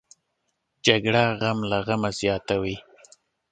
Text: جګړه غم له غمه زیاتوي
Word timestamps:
جګړه 0.85 1.23
غم 1.39 1.59
له 1.71 1.77
غمه 1.85 2.09
زیاتوي 2.19 2.77